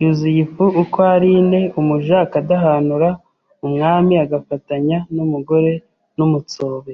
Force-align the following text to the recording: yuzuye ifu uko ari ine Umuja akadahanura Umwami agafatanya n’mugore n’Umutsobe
yuzuye 0.00 0.38
ifu 0.46 0.64
uko 0.82 0.98
ari 1.14 1.28
ine 1.40 1.60
Umuja 1.80 2.16
akadahanura 2.26 3.08
Umwami 3.66 4.14
agafatanya 4.24 4.96
n’mugore 5.14 5.72
n’Umutsobe 6.16 6.92